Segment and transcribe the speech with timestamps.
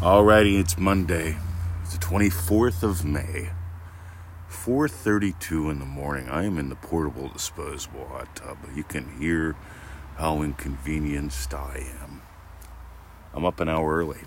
[0.00, 1.36] Alrighty, it's Monday.
[1.82, 3.50] It's the 24th of May.
[4.50, 6.28] 4:32 in the morning.
[6.28, 8.58] I am in the portable disposable uh, hot tub.
[8.74, 9.54] You can hear
[10.16, 12.22] how inconvenienced I am.
[13.32, 14.20] I'm up an hour early.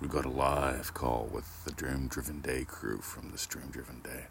[0.00, 4.00] We got a live call with the Dream Driven Day crew from this Dream Driven
[4.00, 4.26] Day.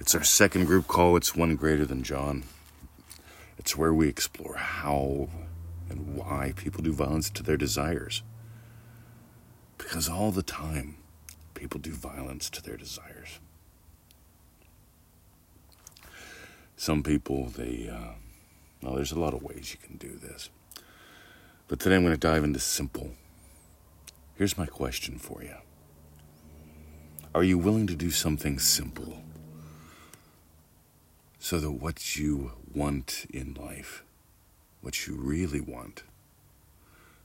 [0.00, 1.16] It's our second group call.
[1.16, 2.44] It's one greater than John.
[3.58, 5.28] It's where we explore how
[5.88, 8.22] and why people do violence to their desires.
[9.78, 10.96] Because all the time,
[11.54, 13.38] people do violence to their desires.
[16.76, 18.14] Some people, they, uh,
[18.82, 20.50] well, there's a lot of ways you can do this.
[21.68, 23.12] But today I'm going to dive into simple.
[24.34, 25.54] Here's my question for you
[27.34, 29.22] Are you willing to do something simple
[31.38, 34.02] so that what you want in life,
[34.80, 36.02] what you really want,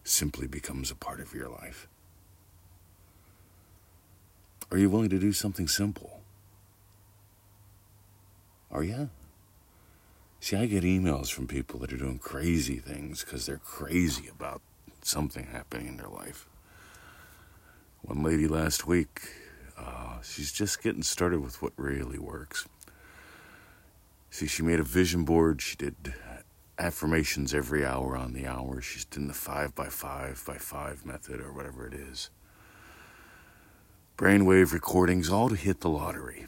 [0.03, 1.87] simply becomes a part of your life?
[4.69, 6.19] Are you willing to do something simple?
[8.69, 9.09] Are you?
[10.41, 14.61] See, I get emails from people that are doing crazy things because they're crazy about
[15.01, 16.47] something happening in their life.
[18.01, 19.21] One lady last week,
[19.77, 22.67] uh, she's just getting started with what really works.
[24.29, 25.61] See, she made a vision board.
[25.61, 26.13] She did
[26.77, 28.81] affirmations every hour on the hour.
[28.81, 32.29] She's doing the five by five by five method or whatever it is
[34.17, 36.47] brainwave recordings, all to hit the lottery.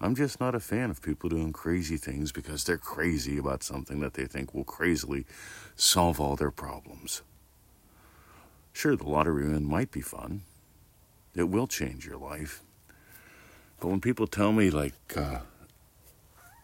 [0.00, 4.00] I'm just not a fan of people doing crazy things because they're crazy about something
[4.00, 5.26] that they think will crazily
[5.76, 7.20] solve all their problems.
[8.72, 10.42] Sure, the lottery win might be fun.
[11.34, 12.62] It will change your life.
[13.78, 15.40] But when people tell me, like, uh,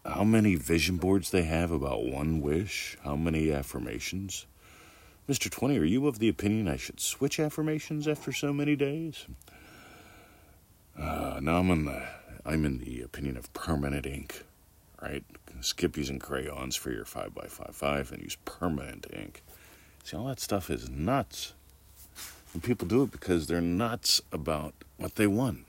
[0.07, 4.47] how many vision boards they have about one wish, how many affirmations,
[5.29, 5.51] Mr.
[5.51, 9.27] 20, are you of the opinion I should switch affirmations after so many days?
[10.99, 12.07] Uh, I'm in the
[12.45, 14.45] I'm in the opinion of permanent ink,
[15.01, 15.25] right?
[15.63, 19.43] Skip using crayons for your 5x55 and use permanent ink.
[20.03, 21.55] See, all that stuff is nuts.
[22.53, 25.65] And people do it because they're nuts about what they want.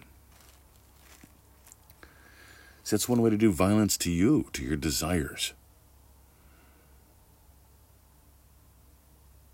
[2.84, 5.54] See, that's one way to do violence to you, to your desires.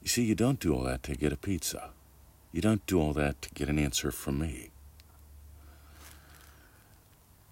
[0.01, 1.91] You see, you don't do all that to get a pizza.
[2.51, 4.71] You don't do all that to get an answer from me.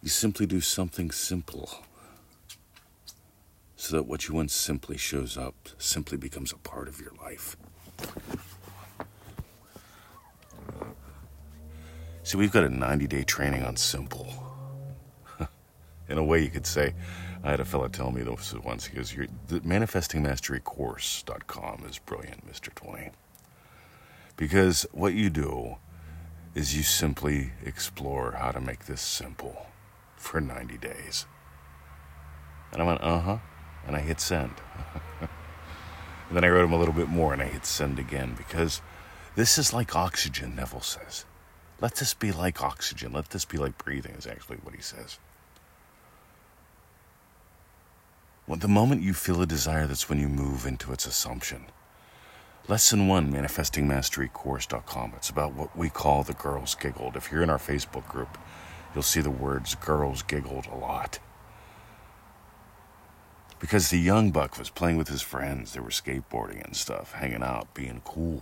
[0.01, 1.69] You simply do something simple
[3.75, 7.55] so that what you want simply shows up, simply becomes a part of your life.
[12.23, 14.27] See, we've got a 90 day training on simple.
[16.09, 16.93] In a way, you could say,
[17.43, 18.85] I had a fellow tell me this once.
[18.85, 19.15] He goes,
[19.47, 23.11] "The manifestingmasterycourse.com is brilliant, Mister Twenty,
[24.35, 25.77] because what you do
[26.53, 29.67] is you simply explore how to make this simple
[30.17, 31.25] for 90 days."
[32.73, 33.37] And I went, "Uh huh,"
[33.87, 34.55] and I hit send.
[35.21, 38.81] and then I wrote him a little bit more, and I hit send again because
[39.35, 40.55] this is like oxygen.
[40.55, 41.23] Neville says,
[41.79, 43.13] "Let this be like oxygen.
[43.13, 45.19] Let this be like breathing." Is actually what he says.
[48.49, 51.67] Well, the moment you feel a desire, that's when you move into its assumption.
[52.67, 55.13] Lesson one, manifestingmasterycourse.com.
[55.15, 57.15] It's about what we call the girls giggled.
[57.15, 58.39] If you're in our Facebook group,
[58.95, 61.19] you'll see the words girls giggled a lot.
[63.59, 67.43] Because the young buck was playing with his friends, they were skateboarding and stuff, hanging
[67.43, 68.41] out, being cool.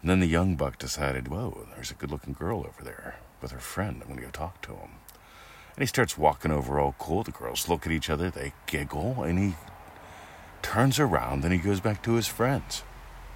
[0.00, 3.50] And then the young buck decided, whoa, there's a good looking girl over there with
[3.50, 4.00] her friend.
[4.00, 4.92] I'm going to go talk to him.
[5.80, 7.22] And he starts walking over all cool.
[7.22, 9.54] The girls look at each other, they giggle, and he
[10.60, 12.82] turns around and he goes back to his friends.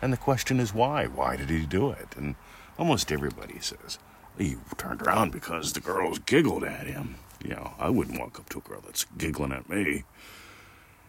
[0.02, 1.06] And the question is why?
[1.06, 2.08] Why did he do it?
[2.18, 2.34] And
[2.78, 3.98] almost everybody says
[4.36, 7.14] he turned around because the girls giggled at him.
[7.42, 10.04] You know, I wouldn't walk up to a girl that's giggling at me.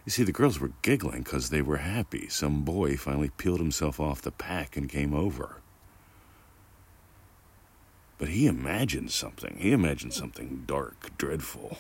[0.05, 2.29] You see, the girls were giggling because they were happy.
[2.29, 5.57] Some boy finally peeled himself off the pack and came over.
[8.17, 9.57] But he imagined something.
[9.57, 11.77] He imagined something dark, dreadful,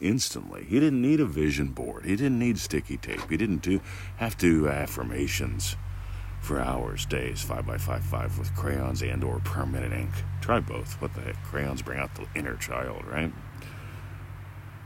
[0.00, 0.64] instantly.
[0.64, 2.04] He didn't need a vision board.
[2.04, 3.28] He didn't need sticky tape.
[3.30, 3.80] He didn't do,
[4.16, 5.76] have to do affirmations
[6.40, 10.10] for hours, days, five by five, five with crayons and or permanent ink.
[10.40, 11.00] Try both.
[11.00, 11.42] What the heck?
[11.44, 13.32] Crayons bring out the inner child, right?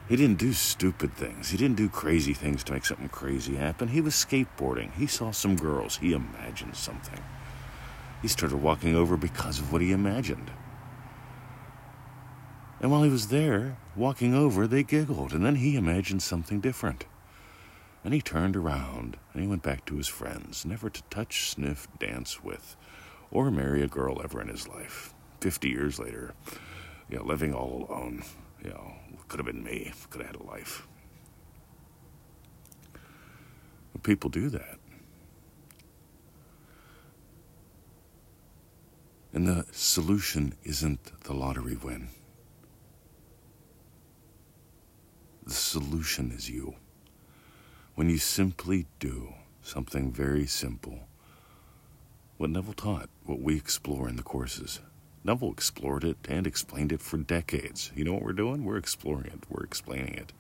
[0.08, 1.50] He didn't do stupid things.
[1.50, 3.88] He didn't do crazy things to make something crazy happen.
[3.88, 4.92] He was skateboarding.
[4.94, 5.96] He saw some girls.
[5.96, 7.20] He imagined something.
[8.20, 10.50] He started walking over because of what he imagined.
[12.82, 17.06] And while he was there, walking over, they giggled, and then he imagined something different.
[18.04, 21.86] And he turned around and he went back to his friends, never to touch, sniff,
[22.00, 22.76] dance with,
[23.30, 25.14] or marry a girl ever in his life.
[25.40, 26.34] 50 years later,
[27.08, 28.24] you know, living all alone,
[28.64, 28.94] you know,
[29.28, 30.86] could have been me, could have had a life.
[33.92, 34.78] But people do that.
[39.32, 42.08] And the solution isn't the lottery win.
[45.44, 46.74] The solution is you.
[47.94, 49.32] When you simply do
[49.62, 51.08] something very simple,
[52.36, 54.80] what Neville taught, what we explore in the courses.
[55.24, 57.90] Neville explored it and explained it for decades.
[57.96, 58.66] You know what we're doing?
[58.66, 60.34] We're exploring it, we're explaining it.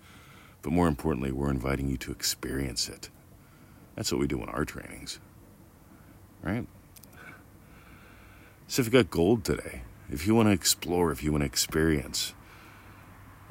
[0.60, 3.08] But more importantly, we're inviting you to experience it.
[3.96, 5.18] That's what we do in our trainings,
[6.42, 6.66] right?
[8.68, 9.80] So if you got gold today,
[10.10, 12.34] if you want to explore, if you want to experience,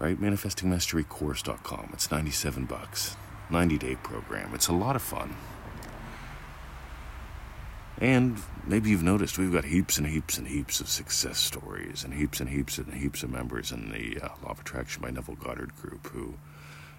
[0.01, 0.19] right?
[0.19, 1.91] ManifestingMasteryCourse.com.
[1.93, 3.15] It's 97 bucks.
[3.51, 4.51] 90 day program.
[4.55, 5.35] It's a lot of fun.
[7.99, 12.15] And maybe you've noticed we've got heaps and heaps and heaps of success stories and
[12.15, 15.35] heaps and heaps and heaps of members in the uh, Law of Attraction by Neville
[15.35, 16.33] Goddard group who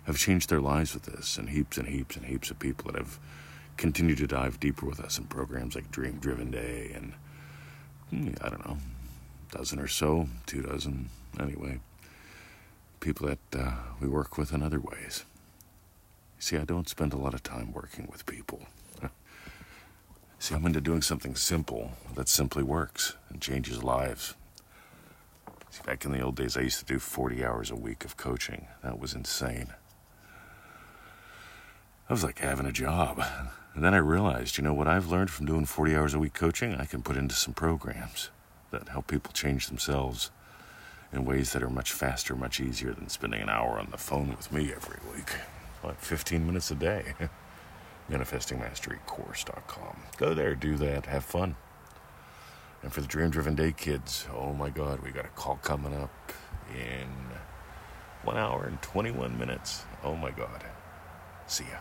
[0.05, 2.99] have changed their lives with this, and heaps and heaps and heaps of people that
[2.99, 3.19] have
[3.77, 7.15] continued to dive deeper with us in programs like Dream Driven Day and
[8.11, 8.79] hmm, I don't know,
[9.51, 11.09] dozen or so, two dozen,
[11.41, 11.81] anyway.
[13.03, 15.25] People that uh, we work with in other ways.
[16.39, 18.61] See, I don't spend a lot of time working with people.
[20.39, 24.35] See, I'm into doing something simple that simply works and changes lives.
[25.71, 28.17] See, back in the old days, I used to do 40 hours a week of
[28.17, 28.69] coaching.
[28.85, 29.75] That was insane.
[32.09, 33.21] I was like having a job.
[33.75, 36.35] And then I realized, you know, what I've learned from doing 40 hours a week
[36.35, 38.31] coaching, I can put into some programs
[38.71, 40.31] that help people change themselves
[41.13, 44.31] in ways that are much faster, much easier than spending an hour on the phone
[44.31, 45.31] with me every week.
[45.85, 47.15] Like 15 minutes a day.
[48.11, 49.97] ManifestingMasteryCourse.com.
[50.17, 51.57] Go there, do that, have fun.
[52.83, 55.95] And for the Dream Driven Day kids, oh my God, we got a call coming
[55.95, 56.33] up
[56.75, 57.09] in
[58.25, 59.85] one hour and 21 minutes.
[60.03, 60.65] Oh my God.
[61.47, 61.79] See ya.